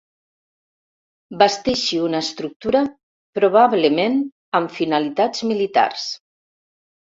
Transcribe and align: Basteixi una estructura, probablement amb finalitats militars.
Basteixi 1.43 1.99
una 2.05 2.21
estructura, 2.25 2.81
probablement 3.41 4.19
amb 4.63 4.77
finalitats 4.81 5.47
militars. 5.55 6.11